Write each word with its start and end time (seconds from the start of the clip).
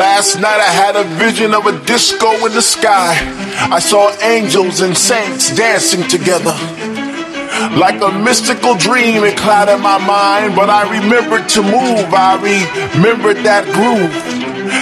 Last 0.00 0.36
night 0.36 0.58
I 0.58 0.72
had 0.72 0.96
a 0.96 1.04
vision 1.20 1.52
of 1.52 1.66
a 1.66 1.78
disco 1.84 2.32
in 2.46 2.54
the 2.54 2.62
sky. 2.62 3.12
I 3.70 3.80
saw 3.80 4.10
angels 4.22 4.80
and 4.80 4.96
saints 4.96 5.54
dancing 5.54 6.08
together. 6.08 6.56
Like 7.76 8.00
a 8.00 8.10
mystical 8.10 8.74
dream, 8.76 9.24
it 9.24 9.36
clouded 9.36 9.78
my 9.82 9.98
mind, 9.98 10.56
but 10.56 10.70
I 10.70 10.88
remembered 10.88 11.50
to 11.50 11.62
move. 11.62 12.08
I 12.16 12.40
remembered 12.96 13.44
that 13.44 13.68
groove. 13.76 14.08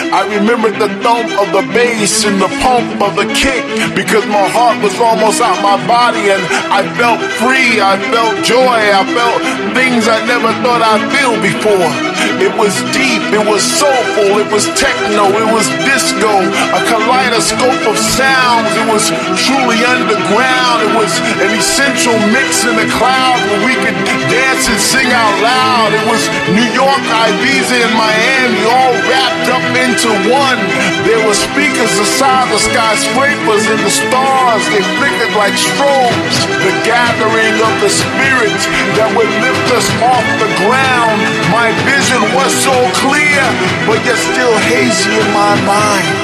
I 0.08 0.24
remembered 0.40 0.80
the 0.80 0.88
thump 1.04 1.28
of 1.36 1.52
the 1.52 1.60
bass 1.76 2.24
and 2.24 2.40
the 2.40 2.48
pump 2.64 3.00
of 3.04 3.12
the 3.12 3.28
kick 3.36 3.60
because 3.92 4.24
my 4.24 4.48
heart 4.48 4.80
was 4.80 4.96
almost 4.96 5.44
out 5.44 5.60
my 5.60 5.76
body 5.84 6.32
and 6.32 6.40
I 6.72 6.80
felt 6.96 7.20
free. 7.36 7.76
I 7.76 8.00
felt 8.08 8.40
joy. 8.40 8.78
I 8.88 9.04
felt 9.12 9.38
things 9.76 10.08
I 10.08 10.24
never 10.24 10.48
thought 10.64 10.80
I'd 10.80 11.04
feel 11.12 11.36
before. 11.44 11.92
It 12.40 12.52
was 12.56 12.72
deep. 12.96 13.20
It 13.36 13.44
was 13.44 13.60
soulful. 13.60 14.40
It 14.40 14.48
was 14.48 14.64
techno. 14.80 15.28
It 15.28 15.48
was 15.52 15.68
disco. 15.84 16.40
A 16.72 16.80
kaleidoscope 16.88 17.84
of 17.84 17.96
sounds. 18.00 18.72
It 18.80 18.88
was 18.88 19.12
truly 19.44 19.84
underground. 19.84 20.88
It 20.88 20.94
was 20.96 21.12
an 21.44 21.52
essential 21.52 22.16
mix 22.32 22.64
in 22.64 22.74
the 22.80 22.88
cloud 22.96 23.36
where 23.52 23.62
we 23.68 23.76
could 23.84 23.98
dance 24.32 24.72
and 24.72 24.80
sing 24.80 25.12
out 25.12 25.36
loud. 25.44 25.92
It 25.92 26.04
was 26.08 26.22
New 26.56 26.68
York, 26.72 27.02
Ibiza, 27.04 27.76
and 27.76 27.94
Miami 27.94 28.62
all 28.64 28.94
wrapped 29.04 29.48
up 29.52 29.64
into 29.98 30.30
one. 30.30 30.58
There 31.02 31.18
were 31.26 31.34
speakers 31.34 31.90
aside 31.98 32.46
the 32.54 32.58
skyscrapers 32.58 33.66
and 33.66 33.82
the 33.82 33.90
stars. 33.90 34.62
They 34.70 34.82
flickered 34.94 35.34
like 35.34 35.58
strobes. 35.58 36.38
The 36.62 36.70
gathering 36.86 37.58
of 37.58 37.74
the 37.82 37.90
spirits 37.90 38.64
that 38.94 39.10
would 39.18 39.30
lift 39.42 39.66
us 39.74 39.88
off 39.98 40.22
the 40.38 40.50
ground. 40.62 41.18
My 41.50 41.74
vision 41.82 42.22
was 42.38 42.54
so 42.62 42.74
clear, 43.02 43.42
but 43.90 43.98
yet 44.06 44.18
still 44.22 44.54
hazy 44.70 45.18
in 45.18 45.28
my 45.34 45.54
mind. 45.66 46.14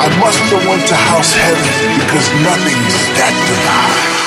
I 0.00 0.08
must 0.16 0.40
have 0.48 0.64
went 0.64 0.88
to 0.88 0.96
house 0.96 1.36
heaven 1.36 1.68
because 2.00 2.28
nothing's 2.40 2.96
that 3.20 3.34
divine. 3.44 4.23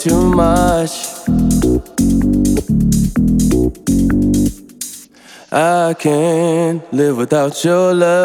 too 0.00 0.30
much. 0.30 0.92
I 5.52 5.94
can't 5.98 6.80
live 6.90 7.18
without 7.18 7.62
your 7.62 7.92
love. 7.92 8.19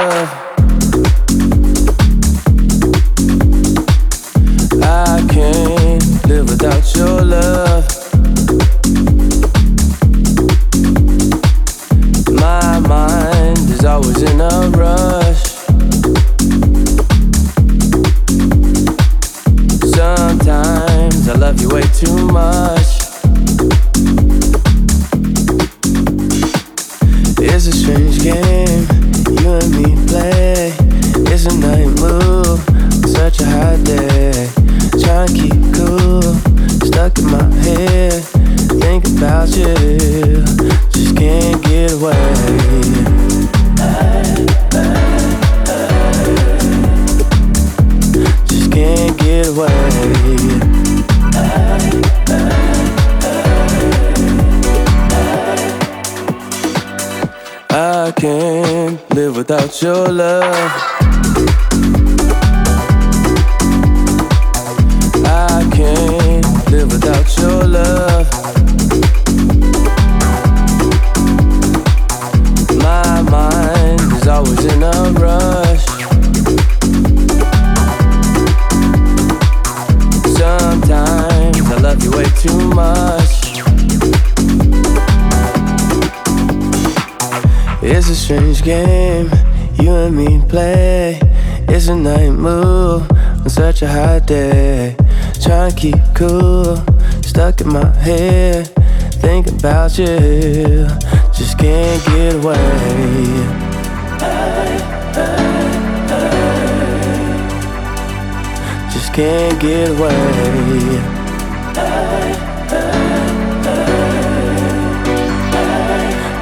stuck 97.52 97.62
in 97.62 97.74
my 97.74 97.86
head, 97.98 98.68
thinking 99.22 99.60
about 99.60 100.00
you. 100.00 100.88
Just 101.32 101.60
can't 101.60 102.04
get 102.06 102.34
away. 102.34 102.56
Hey, 104.20 104.80
hey, 105.14 105.28
hey. 106.10 106.10
Just 108.92 109.14
can't 109.14 109.60
get 109.62 109.90
away. 109.90 110.12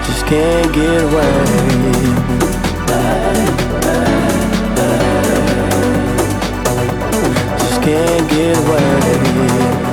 Just 0.05 0.25
can't 0.25 0.74
get 0.74 1.03
away. 1.03 1.33
Just 7.60 7.81
can't 7.81 8.29
get 8.29 8.57
away. 8.57 9.93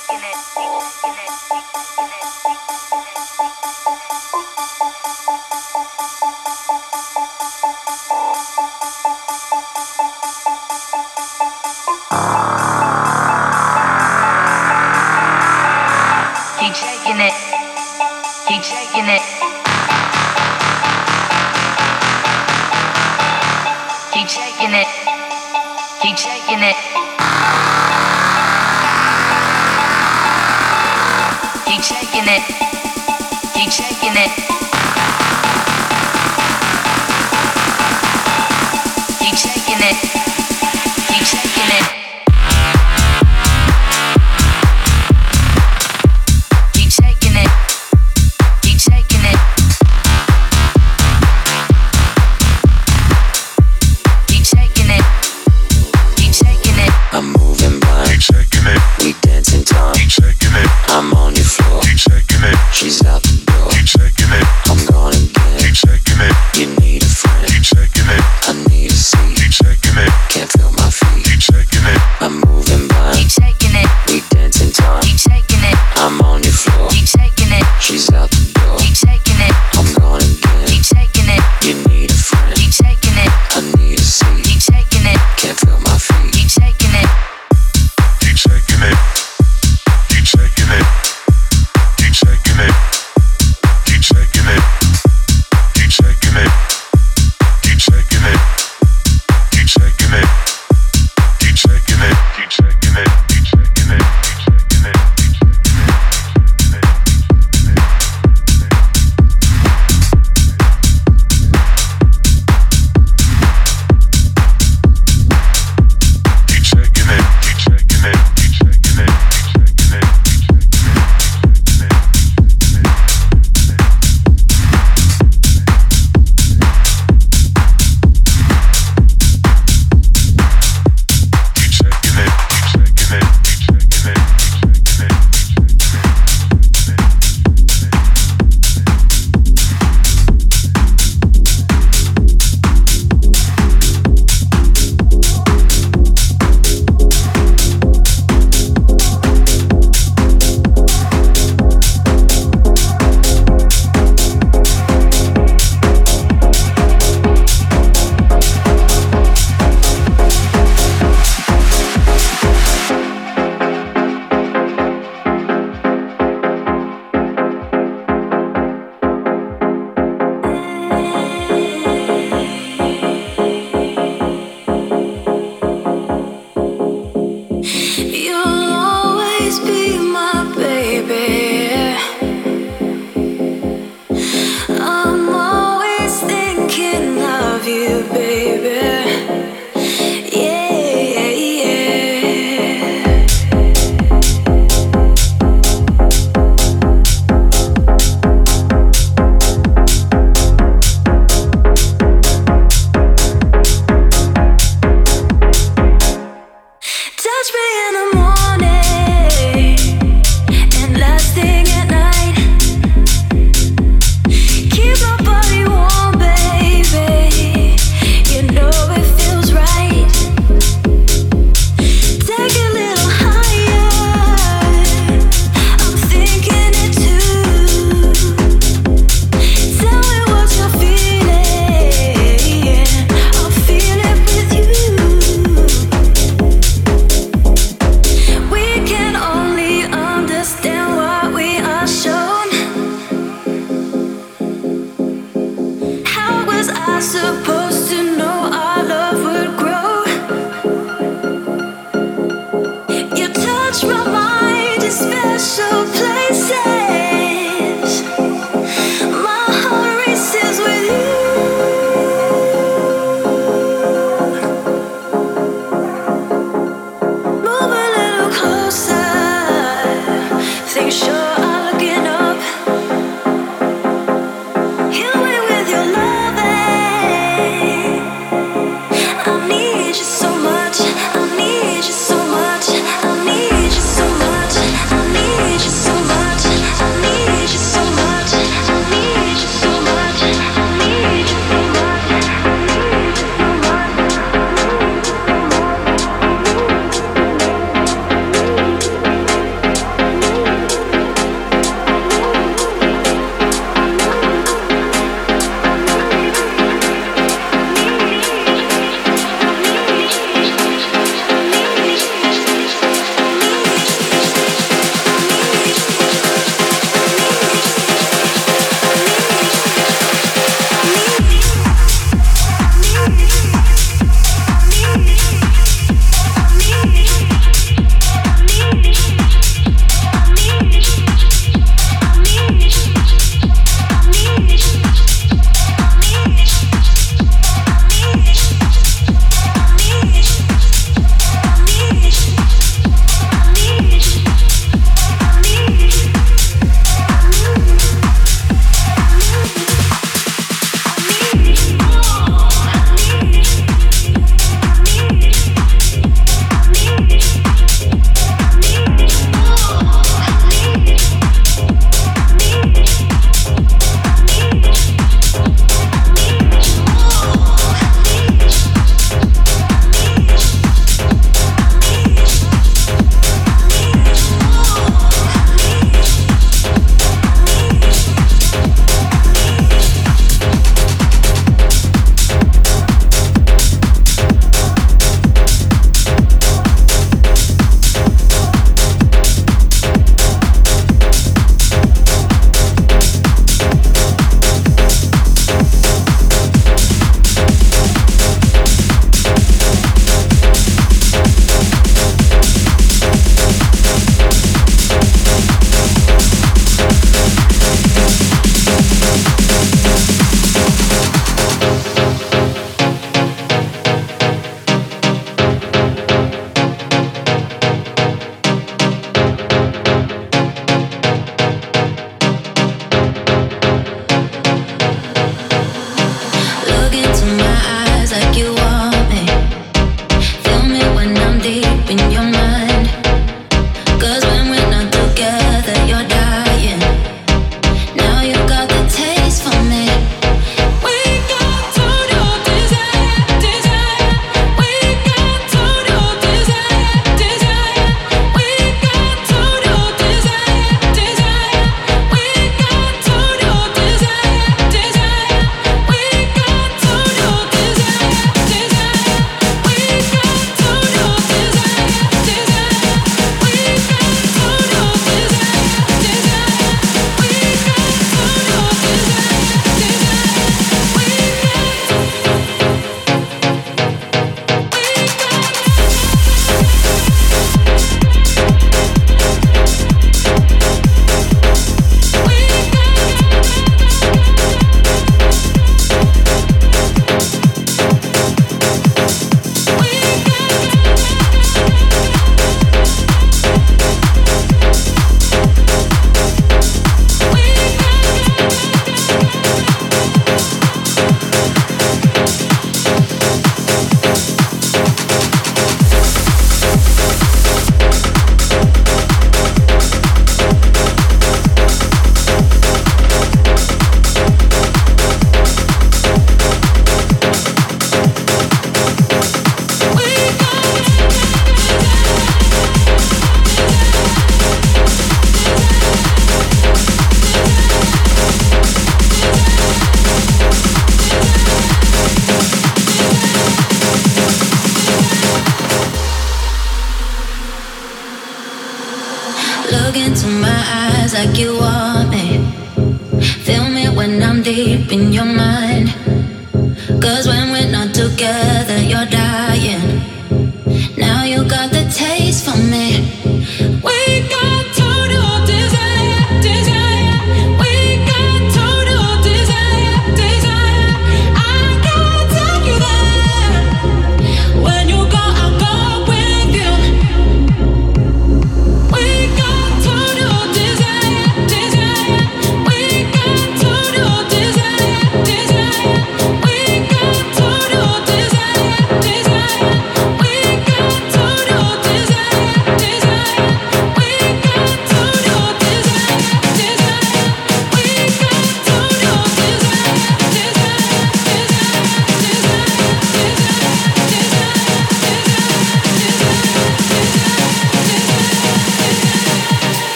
planet. 32.31 32.60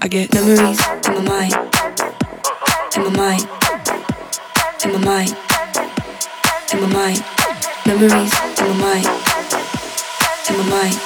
I 0.00 0.08
get 0.08 0.32
memories 0.34 0.80
in 1.06 1.14
my 1.14 1.20
mind. 1.20 1.54
In 2.96 3.02
my 3.02 3.10
mind. 3.10 3.48
In 4.84 4.92
my 4.92 4.98
mind. 4.98 5.36
In 6.72 6.80
my 6.80 6.86
mind. 6.88 7.24
Memories 7.86 8.32
in 8.58 8.68
my 8.68 8.76
mind. 8.80 9.06
In 10.48 10.56
my 10.56 10.64
mind. 10.70 10.96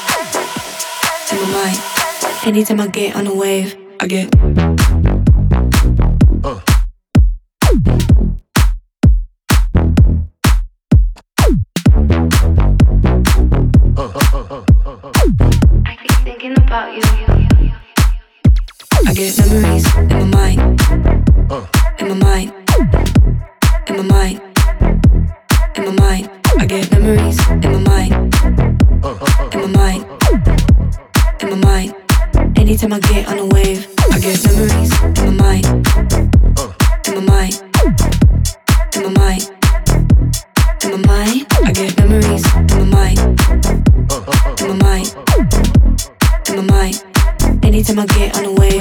In 1.32 1.38
my 1.40 1.48
mind. 1.52 1.78
Anytime 2.46 2.80
I 2.80 2.86
get 2.86 3.16
on 3.16 3.26
a 3.26 3.34
wave, 3.34 3.76
I 4.00 4.06
get. 4.06 4.85
Get 19.16 19.38
memories 19.38 19.96
in 19.96 20.08
my 20.08 20.24
mind, 20.24 20.80
in 22.00 22.08
my 22.08 22.14
mind, 22.14 22.52
in 23.88 23.96
my 23.96 24.02
mind, 24.02 24.40
in 25.74 25.84
my 25.86 25.92
mind. 25.92 26.30
I 26.58 26.66
get 26.66 26.90
memories 26.92 27.48
in 27.48 27.60
my 27.60 27.78
mind, 27.78 28.12
in 29.54 29.60
my 29.60 29.66
mind, 29.68 30.04
in 31.40 31.48
my 31.48 31.56
mind. 31.56 31.94
Anytime 32.58 32.92
I 32.92 33.00
get 33.00 33.28
on 33.28 33.38
a 33.38 33.46
wave, 33.46 33.88
I 34.12 34.18
get 34.18 34.44
memories 34.44 34.92
in 35.02 35.34
my 35.34 35.44
mind, 35.44 35.64
in 37.06 37.14
my 37.14 37.20
mind, 37.20 37.54
in 38.96 39.02
my 39.02 39.08
mind, 39.08 39.50
in 40.84 40.90
my 40.90 40.98
mind. 41.06 41.46
I 41.64 41.72
get 41.72 41.96
memories 41.96 42.44
in 42.54 42.90
my 42.90 43.08
mind, 43.08 43.85
Anytime 47.76 47.98
I 47.98 48.06
get 48.06 48.38
on 48.38 48.44
the 48.44 48.52
way. 48.52 48.78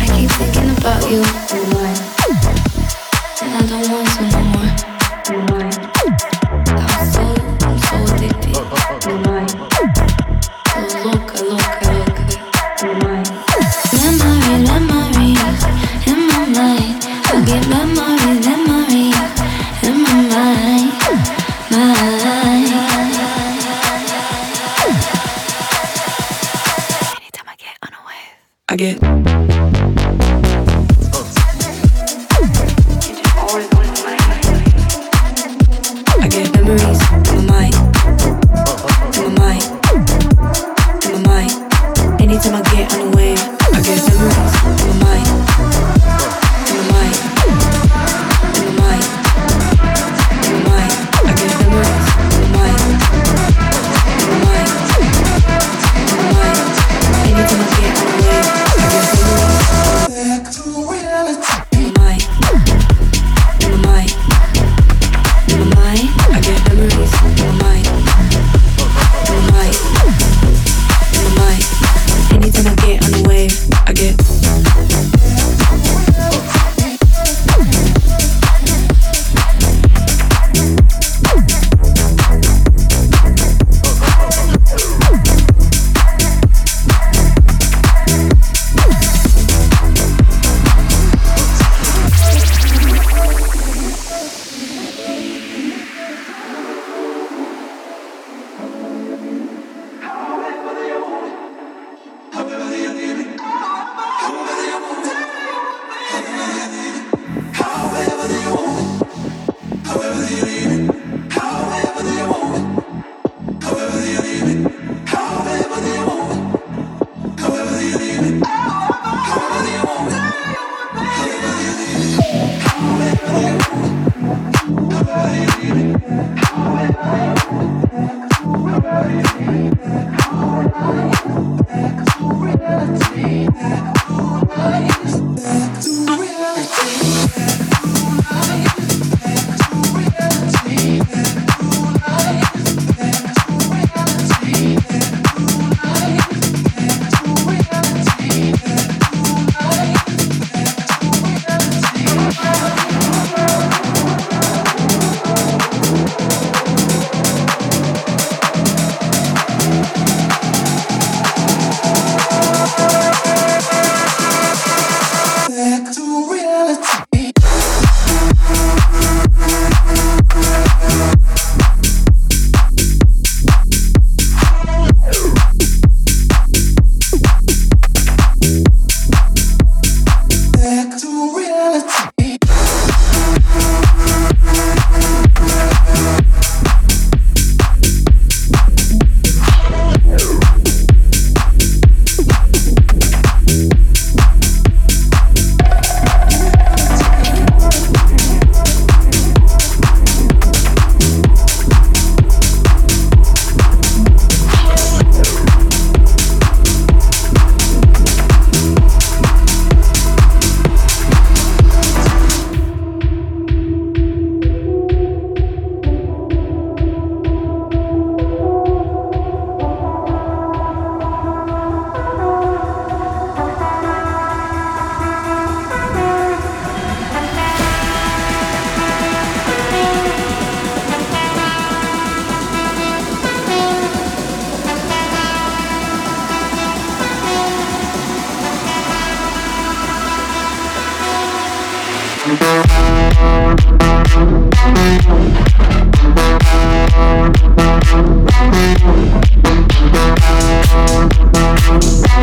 I 0.00 0.06
keep 0.18 0.30
thinking 0.32 0.76
about 0.76 1.08
you. 1.08 1.73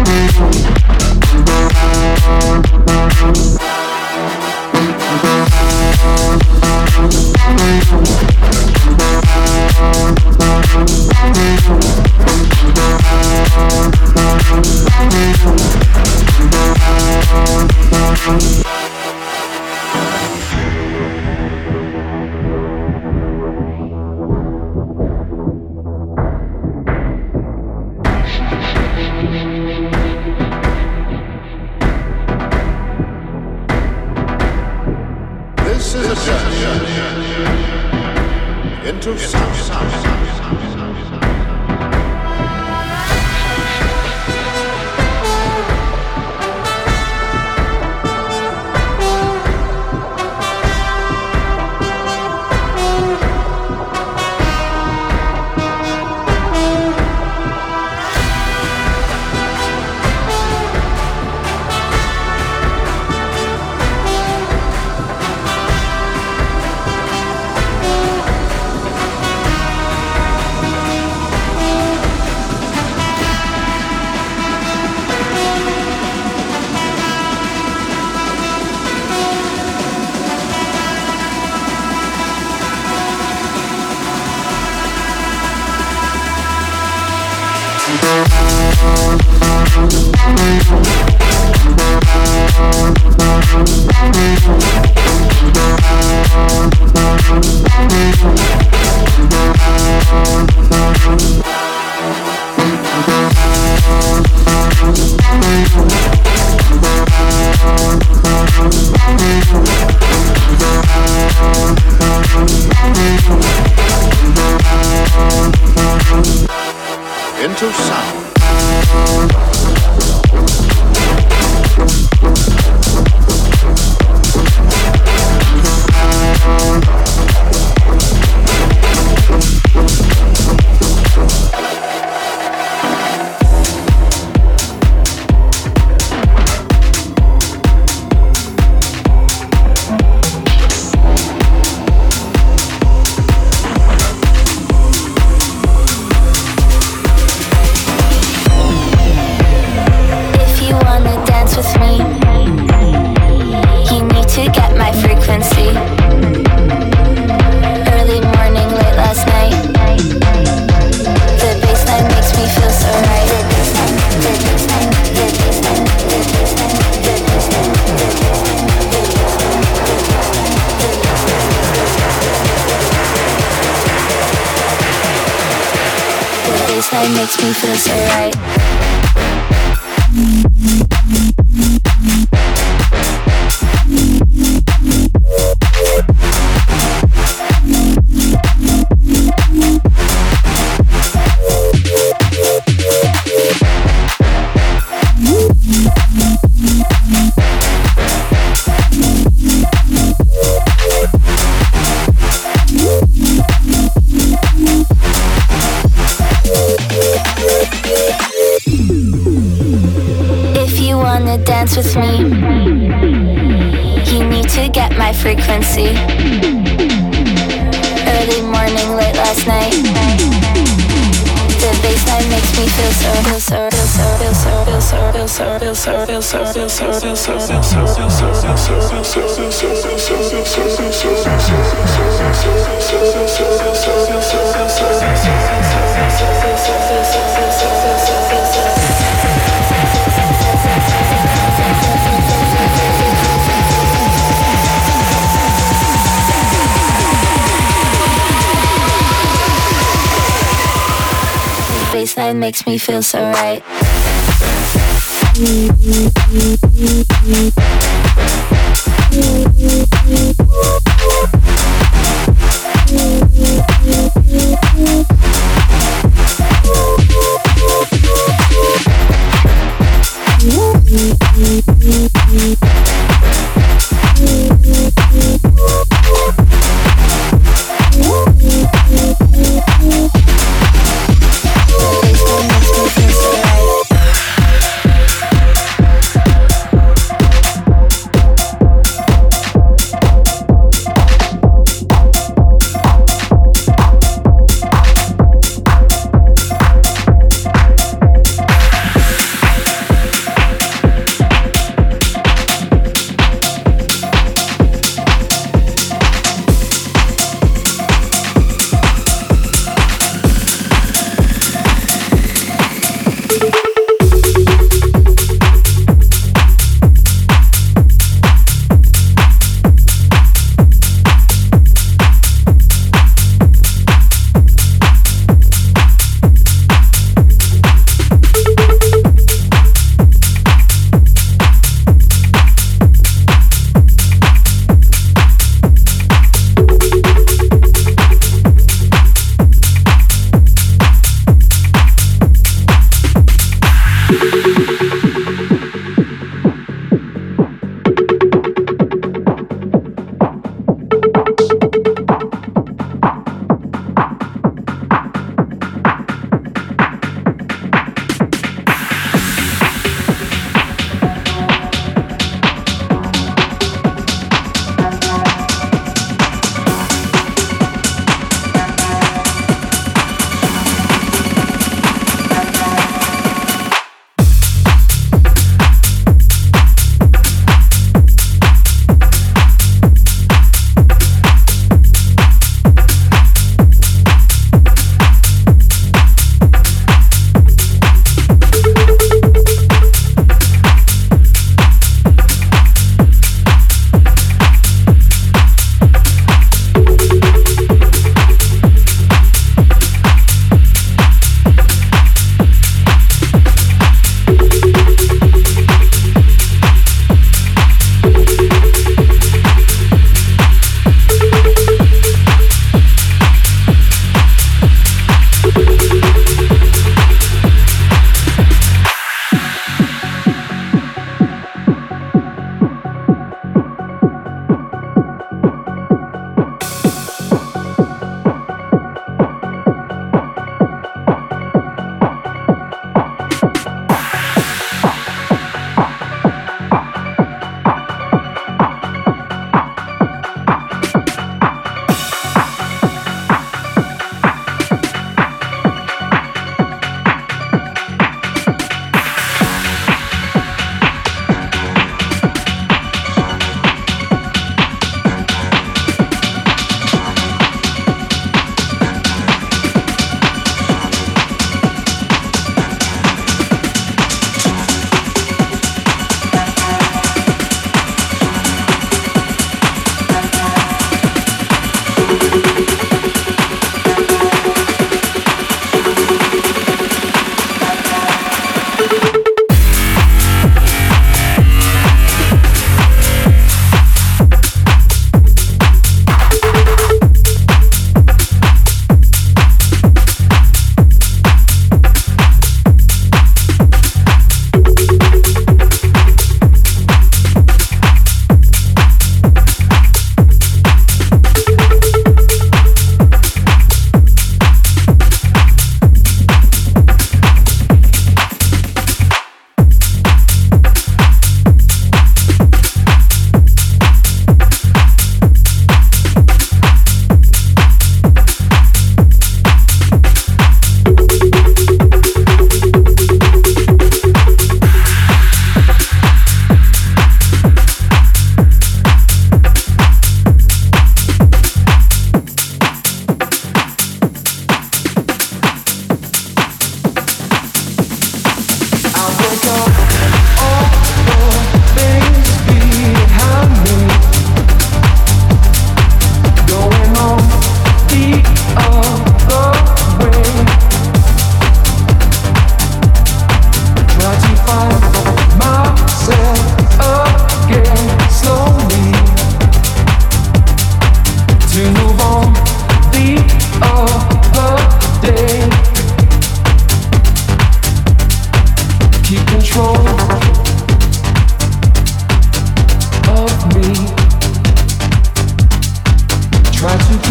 Thank 0.03 0.30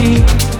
me. 0.01 0.60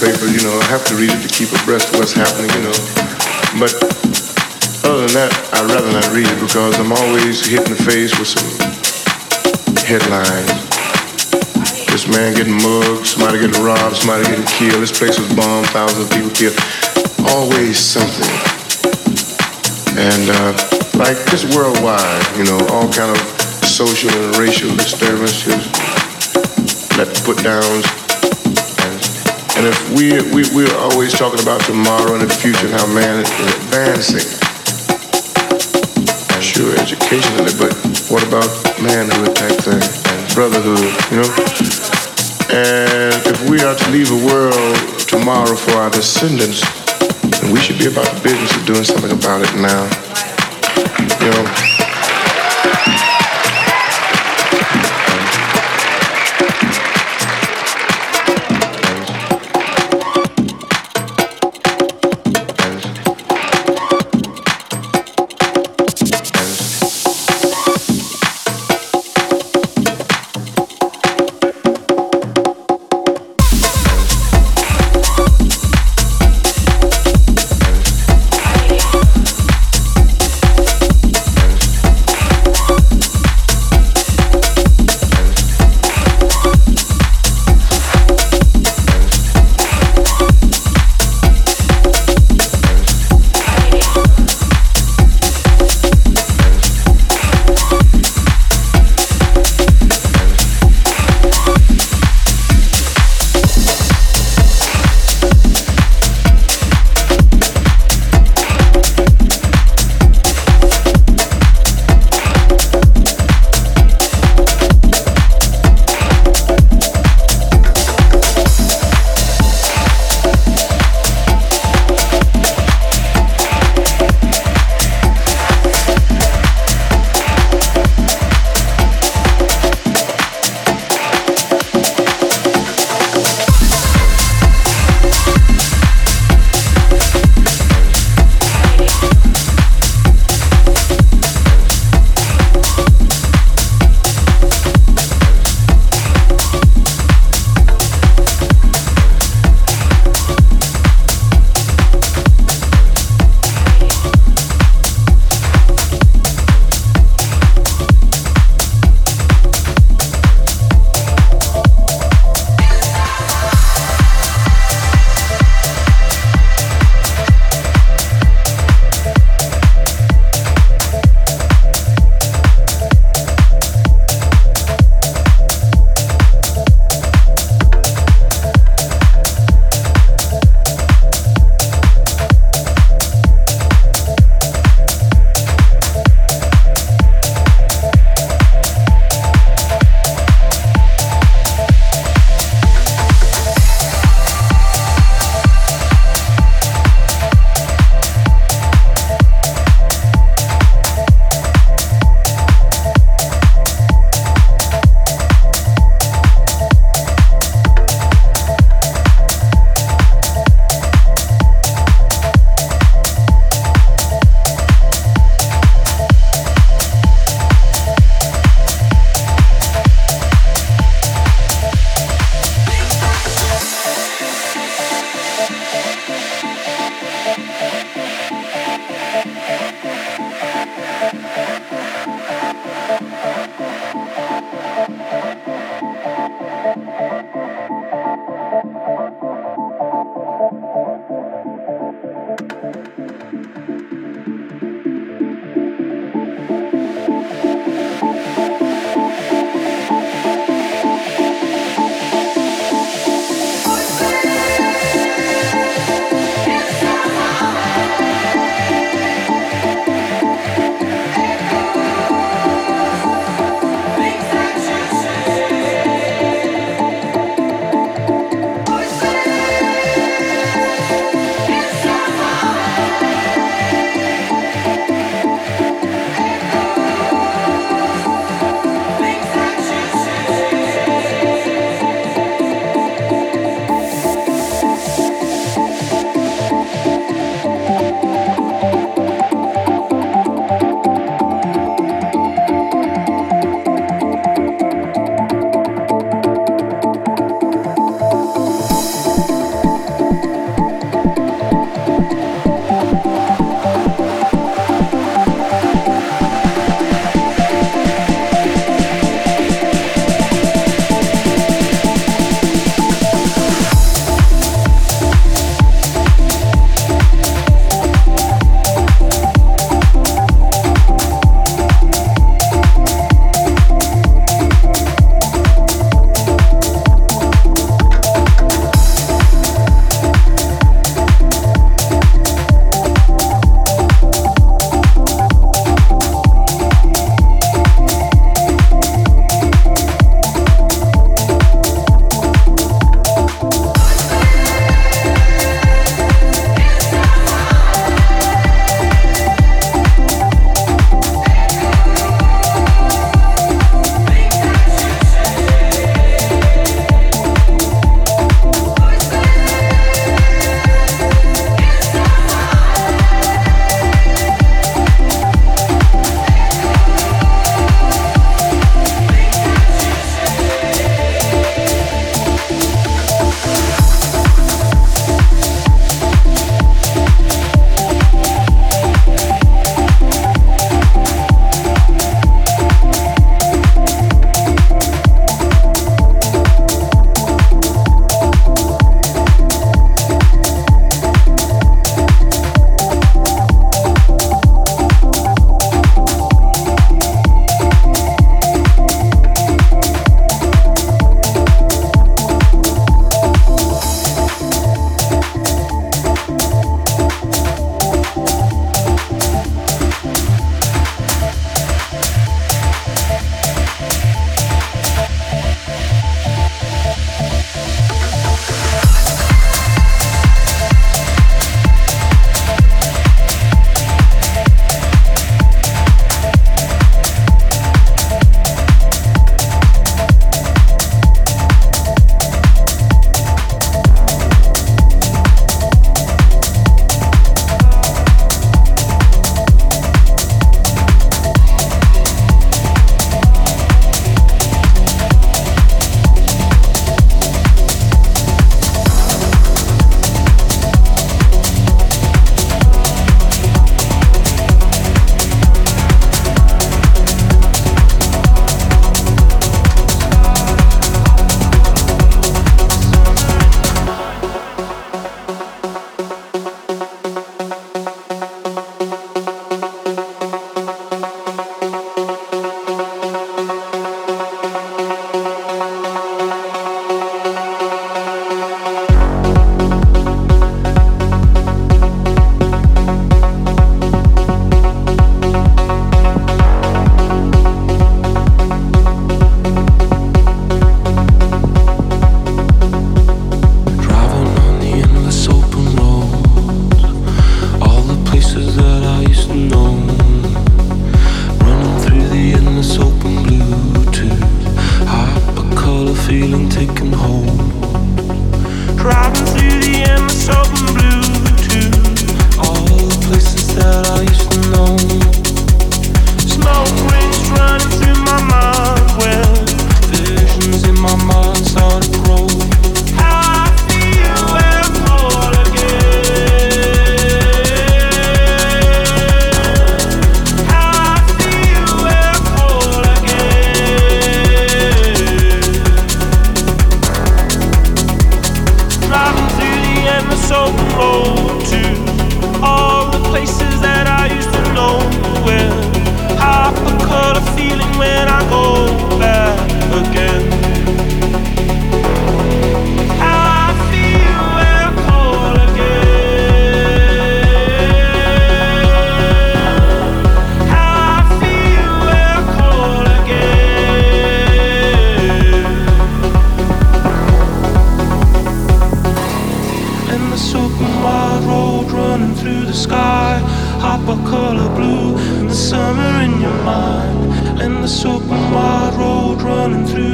Reluctantly 0.00 0.08
read 0.08 0.16
a 0.16 0.16
paper. 0.16 0.26
You 0.26 0.42
know, 0.44 0.58
I 0.60 0.64
have 0.66 0.84
to 0.86 0.94
read 0.94 1.10
it 1.10 1.20
to 1.22 1.28
keep 1.28 1.52
abreast 1.62 1.92
of 1.92 2.00
what's 2.00 2.12
happening. 2.12 2.50
You 2.56 2.62
know, 2.68 2.76
but 3.58 3.72
other 4.84 5.06
than 5.06 5.14
that, 5.16 5.32
I'd 5.52 5.68
rather 5.68 5.92
not 5.92 6.08
read 6.12 6.26
it 6.26 6.40
because 6.40 6.78
I'm 6.78 6.92
always 6.92 7.44
hit 7.46 7.66
in 7.66 7.72
the 7.72 7.82
face 7.82 8.16
with 8.18 8.28
some 8.28 8.48
headlines. 9.84 10.48
This 11.90 12.06
man 12.06 12.34
getting 12.34 12.54
mugged, 12.54 13.06
somebody 13.06 13.40
getting 13.40 13.62
robbed, 13.62 13.96
somebody 13.96 14.24
getting 14.24 14.46
killed. 14.46 14.80
This 14.80 14.96
place 14.96 15.18
was 15.18 15.28
bombed, 15.34 15.66
thousands 15.74 16.06
of 16.06 16.10
people 16.14 16.30
killed. 16.30 16.56
Always 17.34 17.78
something. 17.78 18.30
And 19.98 20.24
uh, 20.30 20.54
like 20.96 21.18
just 21.28 21.50
worldwide, 21.54 22.24
you 22.38 22.44
know, 22.46 22.58
all 22.70 22.88
kind 22.92 23.10
of 23.10 23.20
social 23.66 24.10
and 24.10 24.36
racial 24.38 24.70
disturbances, 24.76 25.66
let 26.96 27.10
put 27.24 27.42
downs. 27.42 28.09
And, 29.60 29.68
if 29.68 29.92
we, 29.92 30.16
we, 30.32 30.40
we're 30.56 30.74
always 30.78 31.12
talking 31.12 31.38
about 31.42 31.60
tomorrow 31.60 32.14
and 32.16 32.24
the 32.24 32.32
future 32.32 32.64
and 32.64 32.72
how 32.72 32.86
man 32.94 33.20
is 33.20 33.28
advancing, 33.28 34.24
sure, 36.40 36.72
educationally, 36.80 37.52
but 37.60 37.76
what 38.08 38.24
about 38.24 38.48
manhood 38.80 39.36
type 39.36 39.52
thing 39.60 39.84
and 39.84 40.34
brotherhood, 40.34 40.80
you 41.12 41.20
know? 41.20 41.28
And 42.56 43.20
if 43.28 43.50
we 43.50 43.60
are 43.60 43.76
to 43.76 43.90
leave 43.90 44.10
a 44.10 44.24
world 44.24 44.98
tomorrow 45.00 45.54
for 45.54 45.72
our 45.72 45.90
descendants, 45.90 46.64
then 47.42 47.52
we 47.52 47.60
should 47.60 47.76
be 47.76 47.84
about 47.84 48.08
the 48.16 48.20
business 48.24 48.56
of 48.56 48.64
doing 48.64 48.84
something 48.84 49.12
about 49.12 49.44
it 49.44 49.52
now. 49.60 49.84
You 51.20 51.30
know? 51.36 51.69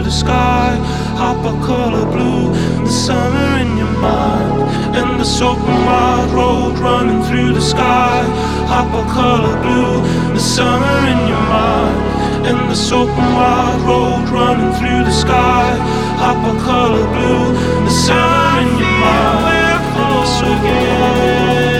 The 0.07 0.13
sky. 0.13 0.77
Hop 1.23 1.43
a 1.45 1.55
color 1.67 2.07
blue, 2.15 2.53
the 2.85 2.93
summer 3.07 3.49
in 3.63 3.77
your 3.77 3.95
mind. 3.99 4.63
And 4.99 5.21
the 5.21 5.25
and 5.25 5.85
wild 5.87 6.31
road 6.31 6.79
running 6.79 7.23
through 7.25 7.55
the 7.55 7.61
sky. 7.61 8.23
Hop 8.73 8.91
a 9.03 9.05
color 9.13 9.57
blue, 9.65 10.03
the 10.35 10.41
summer 10.41 10.99
in 11.13 11.21
your 11.33 11.47
mind. 11.57 11.99
And 12.49 12.71
the 12.71 12.77
and 13.19 13.35
wild 13.35 13.81
road 13.91 14.29
running 14.39 14.73
through 14.79 15.03
the 15.11 15.17
sky. 15.25 15.69
Hop 16.23 16.41
a 16.53 16.55
color 16.65 17.07
blue, 17.15 17.47
the 17.87 17.95
summer 18.07 18.61
in 18.63 18.79
your 18.79 18.97
mind. 19.03 19.57
The 20.17 20.25
soap 20.27 20.63
and 20.65 21.76